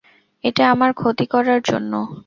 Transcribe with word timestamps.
এটা 0.43 0.63
আমার 0.73 0.91
ক্ষতি 0.93 1.25
করার 1.33 1.59
জন্য! 1.61 1.93